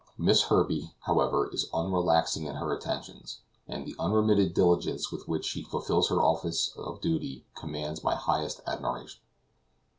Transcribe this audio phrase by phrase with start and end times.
[0.17, 5.61] Miss Herbey, however, is unrelaxing in her attentions, and the unremitted diligence with which she
[5.61, 9.21] fulfills her offices of duty, commands my highest admiration.